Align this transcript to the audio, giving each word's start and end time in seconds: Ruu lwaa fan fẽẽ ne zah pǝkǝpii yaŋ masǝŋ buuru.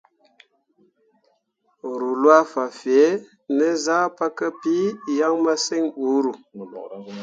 Ruu 1.99 2.15
lwaa 2.21 2.43
fan 2.51 2.69
fẽẽ 2.79 3.09
ne 3.57 3.67
zah 3.83 4.05
pǝkǝpii 4.17 4.87
yaŋ 5.17 5.33
masǝŋ 5.45 5.83
buuru. 5.95 6.31